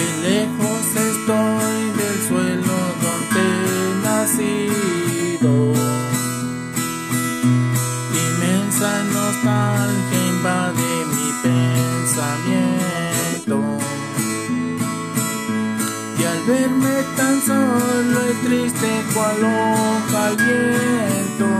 que 0.00 0.08
lejos 0.28 0.84
estoy 1.10 1.78
del 2.00 2.18
suelo 2.28 2.78
donde 3.04 3.42
he 3.66 3.84
nacido. 4.02 5.52
Inmensa 8.24 8.90
nostalgia 9.12 10.18
invade 10.28 10.90
mi 11.14 11.28
pensamiento. 11.42 12.46
Y 16.18 16.20
al 16.24 16.40
verme 16.46 16.96
tan 17.16 17.36
solo 17.42 18.18
y 18.30 18.34
triste 18.46 18.90
cual 19.12 19.38
hoja 19.44 20.20
al 20.28 20.36
viento, 20.36 21.50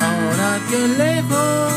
Ahora 0.00 0.60
que 0.68 0.80
lejos 1.02 1.72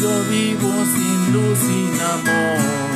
yo 0.00 0.24
vivo 0.30 0.72
sin 0.94 1.32
luz, 1.32 1.58
sin 1.58 2.00
amor. 2.00 2.91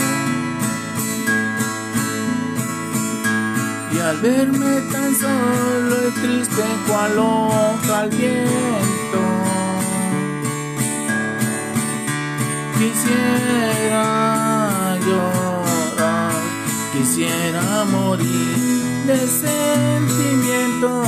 Y 3.96 3.98
al 3.98 4.18
verme 4.18 4.80
tan 4.92 5.14
solo 5.14 6.08
y 6.08 6.10
triste 6.20 6.62
cual 6.86 7.18
hoja 7.18 8.00
al 8.00 8.10
viento, 8.10 9.22
quisiera 12.78 14.04
llorar, 15.00 16.42
quisiera 16.92 17.84
morir 17.90 18.82
de 19.06 19.18
sentimiento. 19.26 21.02